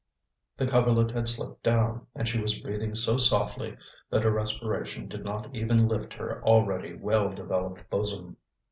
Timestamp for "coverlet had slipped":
0.65-1.61